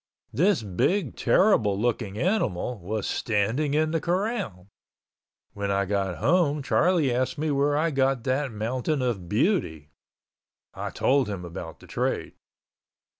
[0.33, 4.67] This big terrible looking animal was standing in the corral.
[5.53, 9.91] When I got home Charlie asked me where I got that mountain of "beauty."
[10.73, 12.33] I told him about the trade.